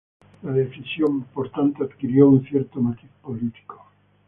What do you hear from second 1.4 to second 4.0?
tanto, adquirió un cierto matiz político.